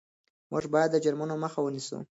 موږ 0.51 0.65
باید 0.73 0.89
د 0.91 0.97
جرمونو 1.03 1.35
مخه 1.43 1.59
ونیسو. 1.63 1.97